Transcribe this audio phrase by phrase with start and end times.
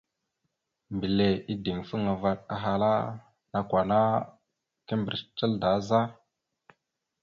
[0.93, 2.91] Mbile ideŋfaŋa vaɗ ahala:
[3.51, 3.99] «Nakw ana
[4.85, 5.99] kimbirec tal daa za?».